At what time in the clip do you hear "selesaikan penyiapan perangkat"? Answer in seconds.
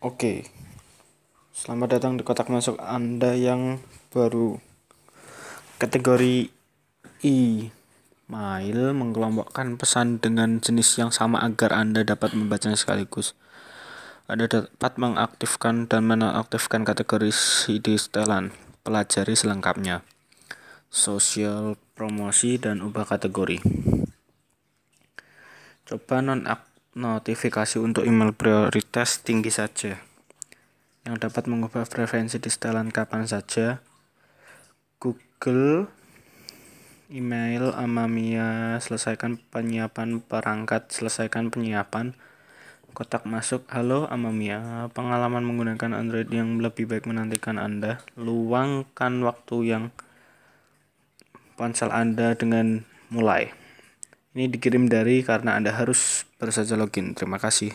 38.82-40.90